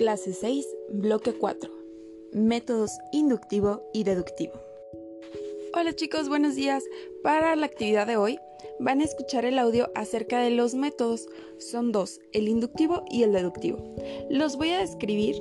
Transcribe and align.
Clase 0.00 0.32
6, 0.32 0.66
bloque 0.88 1.34
4. 1.34 1.70
Métodos 2.32 2.90
inductivo 3.12 3.82
y 3.92 4.04
deductivo. 4.04 4.54
Hola 5.74 5.92
chicos, 5.92 6.30
buenos 6.30 6.54
días. 6.54 6.82
Para 7.22 7.54
la 7.54 7.66
actividad 7.66 8.06
de 8.06 8.16
hoy 8.16 8.38
van 8.78 9.02
a 9.02 9.04
escuchar 9.04 9.44
el 9.44 9.58
audio 9.58 9.90
acerca 9.94 10.40
de 10.40 10.52
los 10.52 10.74
métodos. 10.74 11.28
Son 11.58 11.92
dos, 11.92 12.18
el 12.32 12.48
inductivo 12.48 13.04
y 13.10 13.24
el 13.24 13.32
deductivo. 13.32 13.94
Los 14.30 14.56
voy 14.56 14.70
a 14.70 14.78
describir 14.78 15.36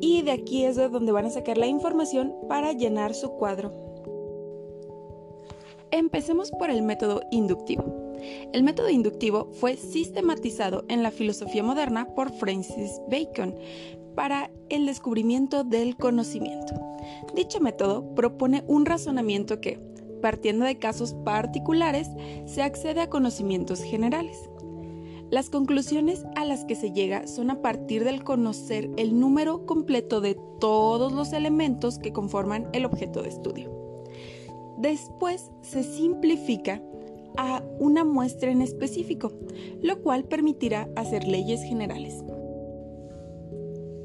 y 0.00 0.22
de 0.22 0.30
aquí 0.30 0.64
es 0.64 0.76
de 0.76 0.88
donde 0.88 1.12
van 1.12 1.26
a 1.26 1.30
sacar 1.30 1.58
la 1.58 1.66
información 1.66 2.34
para 2.48 2.72
llenar 2.72 3.14
su 3.14 3.32
cuadro. 3.32 3.74
Empecemos 5.90 6.50
por 6.50 6.70
el 6.70 6.80
método 6.80 7.20
inductivo. 7.30 8.01
El 8.52 8.62
método 8.62 8.90
inductivo 8.90 9.48
fue 9.52 9.76
sistematizado 9.76 10.84
en 10.88 11.02
la 11.02 11.10
filosofía 11.10 11.62
moderna 11.62 12.08
por 12.14 12.30
Francis 12.32 13.00
Bacon 13.10 13.54
para 14.14 14.50
el 14.68 14.86
descubrimiento 14.86 15.64
del 15.64 15.96
conocimiento. 15.96 16.74
Dicho 17.34 17.60
método 17.60 18.14
propone 18.14 18.64
un 18.66 18.86
razonamiento 18.86 19.60
que, 19.60 19.78
partiendo 20.20 20.64
de 20.64 20.78
casos 20.78 21.14
particulares, 21.24 22.08
se 22.46 22.62
accede 22.62 23.00
a 23.00 23.10
conocimientos 23.10 23.82
generales. 23.82 24.48
Las 25.30 25.48
conclusiones 25.48 26.26
a 26.36 26.44
las 26.44 26.66
que 26.66 26.74
se 26.74 26.92
llega 26.92 27.26
son 27.26 27.50
a 27.50 27.62
partir 27.62 28.04
del 28.04 28.22
conocer 28.22 28.90
el 28.98 29.18
número 29.18 29.64
completo 29.64 30.20
de 30.20 30.38
todos 30.60 31.12
los 31.12 31.32
elementos 31.32 31.98
que 31.98 32.12
conforman 32.12 32.68
el 32.74 32.84
objeto 32.84 33.22
de 33.22 33.30
estudio. 33.30 33.70
Después 34.76 35.50
se 35.62 35.84
simplifica 35.84 36.82
a 37.36 37.62
una 37.78 38.04
muestra 38.04 38.50
en 38.50 38.62
específico, 38.62 39.32
lo 39.80 40.02
cual 40.02 40.24
permitirá 40.24 40.88
hacer 40.96 41.24
leyes 41.26 41.62
generales. 41.62 42.22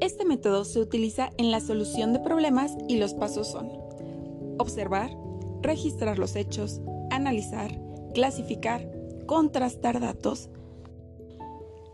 Este 0.00 0.24
método 0.24 0.64
se 0.64 0.80
utiliza 0.80 1.30
en 1.38 1.50
la 1.50 1.60
solución 1.60 2.12
de 2.12 2.20
problemas 2.20 2.76
y 2.88 2.98
los 2.98 3.14
pasos 3.14 3.48
son 3.48 3.68
observar, 4.58 5.10
registrar 5.62 6.18
los 6.18 6.36
hechos, 6.36 6.80
analizar, 7.10 7.78
clasificar, 8.14 8.90
contrastar 9.26 10.00
datos, 10.00 10.50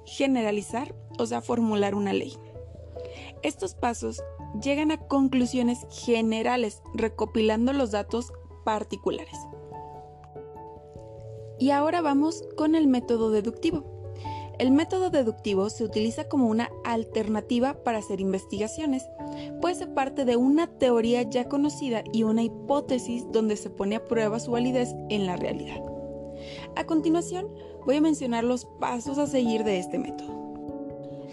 generalizar, 0.06 0.94
o 1.18 1.26
sea, 1.26 1.40
formular 1.40 1.94
una 1.94 2.12
ley. 2.12 2.34
Estos 3.42 3.74
pasos 3.74 4.22
llegan 4.62 4.90
a 4.90 4.98
conclusiones 4.98 5.86
generales 5.90 6.82
recopilando 6.94 7.72
los 7.72 7.90
datos 7.90 8.32
particulares. 8.64 9.38
Y 11.58 11.70
ahora 11.70 12.00
vamos 12.00 12.44
con 12.56 12.74
el 12.74 12.86
método 12.86 13.30
deductivo. 13.30 13.94
El 14.58 14.70
método 14.70 15.10
deductivo 15.10 15.68
se 15.68 15.84
utiliza 15.84 16.28
como 16.28 16.46
una 16.46 16.70
alternativa 16.84 17.82
para 17.82 17.98
hacer 17.98 18.20
investigaciones, 18.20 19.04
pues 19.60 19.78
se 19.78 19.88
parte 19.88 20.24
de 20.24 20.36
una 20.36 20.68
teoría 20.78 21.22
ya 21.22 21.48
conocida 21.48 22.04
y 22.12 22.22
una 22.22 22.44
hipótesis 22.44 23.26
donde 23.32 23.56
se 23.56 23.70
pone 23.70 23.96
a 23.96 24.04
prueba 24.04 24.38
su 24.38 24.52
validez 24.52 24.94
en 25.08 25.26
la 25.26 25.36
realidad. 25.36 25.82
A 26.76 26.84
continuación, 26.84 27.48
voy 27.84 27.96
a 27.96 28.00
mencionar 28.00 28.44
los 28.44 28.64
pasos 28.78 29.18
a 29.18 29.26
seguir 29.26 29.64
de 29.64 29.78
este 29.78 29.98
método. 29.98 30.43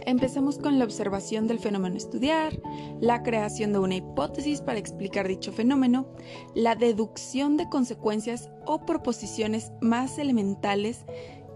Empezamos 0.05 0.57
con 0.57 0.79
la 0.79 0.85
observación 0.85 1.47
del 1.47 1.59
fenómeno 1.59 1.95
a 1.95 1.97
estudiar, 1.97 2.59
la 2.99 3.21
creación 3.21 3.71
de 3.71 3.79
una 3.79 3.95
hipótesis 3.95 4.61
para 4.61 4.79
explicar 4.79 5.27
dicho 5.27 5.51
fenómeno, 5.51 6.07
la 6.55 6.75
deducción 6.75 7.55
de 7.57 7.69
consecuencias 7.69 8.49
o 8.65 8.85
proposiciones 8.85 9.71
más 9.79 10.17
elementales 10.17 11.05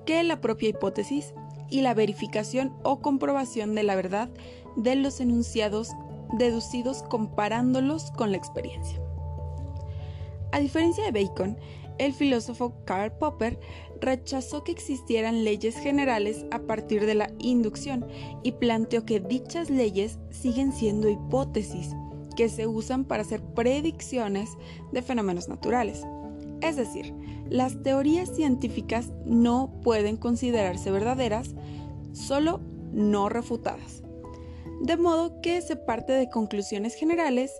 que 0.06 0.22
la 0.24 0.42
propia 0.42 0.70
hipótesis 0.70 1.34
y 1.70 1.82
la 1.82 1.94
verificación 1.96 2.76
o 2.84 3.02
comprobación 3.02 3.74
de 3.74 3.84
la 3.84 3.96
verdad 3.96 4.30
de 4.76 4.96
los 4.96 5.20
enunciados 5.20 5.90
deducidos 6.38 7.04
comparándolos 7.04 8.12
con 8.12 8.32
la 8.32 8.38
experiencia. 8.38 9.02
A 10.52 10.60
diferencia 10.60 11.04
de 11.04 11.24
Bacon, 11.24 11.58
el 11.98 12.14
filósofo 12.14 12.74
Karl 12.86 13.12
Popper 13.18 13.60
rechazó 14.02 14.64
que 14.64 14.72
existieran 14.72 15.44
leyes 15.44 15.78
generales 15.78 16.46
a 16.52 16.60
partir 16.60 17.06
de 17.06 17.16
la 17.16 17.32
inducción 17.40 18.06
y 18.44 18.54
planteó 18.54 19.06
que 19.06 19.20
dichas 19.20 19.70
leyes 19.70 20.20
siguen 20.30 20.72
siendo 20.72 21.10
hipótesis 21.10 21.92
que 22.36 22.50
se 22.50 22.68
usan 22.68 23.06
para 23.06 23.22
hacer 23.24 23.42
predicciones 23.42 24.50
de 24.92 25.02
fenómenos 25.02 25.48
naturales. 25.48 26.04
Es 26.62 26.76
decir, 26.76 27.14
las 27.50 27.82
teorías 27.84 28.30
científicas 28.36 29.12
no 29.26 29.72
pueden 29.84 30.18
considerarse 30.18 30.92
verdaderas, 30.92 31.56
solo 32.14 32.60
no 32.92 33.30
refutadas. 33.30 34.04
De 34.82 34.98
modo 34.98 35.42
que 35.42 35.62
se 35.62 35.76
parte 35.76 36.14
de 36.14 36.30
conclusiones 36.30 36.96
generales 36.96 37.52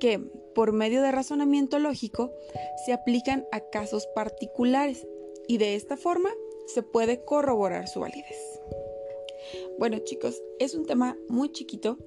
que, 0.00 0.30
por 0.54 0.72
medio 0.72 1.02
de 1.02 1.12
razonamiento 1.12 1.78
lógico, 1.78 2.32
se 2.84 2.92
aplican 2.92 3.46
a 3.52 3.60
casos 3.60 4.06
particulares 4.14 5.06
y 5.46 5.58
de 5.58 5.74
esta 5.74 5.96
forma 5.96 6.30
se 6.66 6.82
puede 6.82 7.24
corroborar 7.24 7.88
su 7.88 8.00
validez. 8.00 8.60
Bueno 9.78 9.98
chicos, 9.98 10.42
es 10.58 10.74
un 10.74 10.86
tema 10.86 11.16
muy 11.28 11.50
chiquito. 11.50 11.98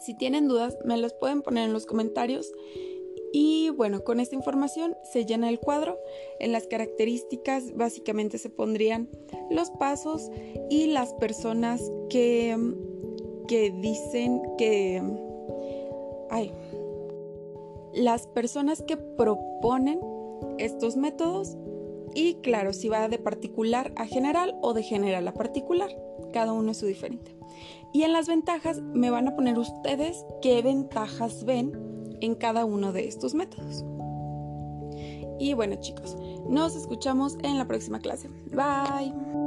Si 0.00 0.14
tienen 0.16 0.48
dudas, 0.48 0.76
me 0.84 0.96
las 0.96 1.14
pueden 1.14 1.42
poner 1.42 1.64
en 1.64 1.72
los 1.72 1.86
comentarios. 1.86 2.52
Y 3.32 3.70
bueno, 3.70 4.04
con 4.04 4.20
esta 4.20 4.36
información 4.36 4.96
se 5.02 5.26
llena 5.26 5.48
el 5.48 5.58
cuadro. 5.58 5.98
En 6.38 6.52
las 6.52 6.68
características 6.68 7.74
básicamente 7.74 8.38
se 8.38 8.50
pondrían 8.50 9.08
los 9.50 9.70
pasos 9.70 10.30
y 10.70 10.86
las 10.86 11.12
personas 11.14 11.82
que, 12.10 12.56
que 13.48 13.72
dicen 13.80 14.40
que... 14.56 15.02
Ay, 16.30 16.52
las 17.94 18.26
personas 18.26 18.82
que 18.82 18.96
proponen 18.96 20.00
estos 20.58 20.96
métodos 20.96 21.56
y 22.14 22.34
claro, 22.36 22.72
si 22.72 22.88
va 22.88 23.08
de 23.08 23.18
particular 23.18 23.92
a 23.96 24.06
general 24.06 24.56
o 24.62 24.72
de 24.72 24.82
general 24.82 25.26
a 25.26 25.34
particular, 25.34 25.90
cada 26.32 26.52
uno 26.52 26.70
es 26.70 26.78
su 26.78 26.86
diferente. 26.86 27.36
Y 27.92 28.02
en 28.02 28.12
las 28.12 28.28
ventajas 28.28 28.80
me 28.80 29.10
van 29.10 29.28
a 29.28 29.34
poner 29.34 29.58
ustedes 29.58 30.24
qué 30.40 30.62
ventajas 30.62 31.44
ven 31.44 32.16
en 32.20 32.34
cada 32.34 32.64
uno 32.64 32.92
de 32.92 33.06
estos 33.08 33.34
métodos. 33.34 33.84
Y 35.38 35.54
bueno 35.54 35.76
chicos, 35.80 36.16
nos 36.48 36.76
escuchamos 36.76 37.36
en 37.42 37.58
la 37.58 37.66
próxima 37.66 37.98
clase. 37.98 38.28
Bye. 38.52 39.43